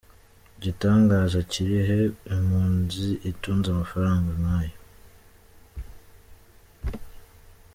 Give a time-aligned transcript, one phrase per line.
[0.57, 1.99] Igitangaza kiri he
[2.33, 4.77] impunzi itunze amafaranga nkayo?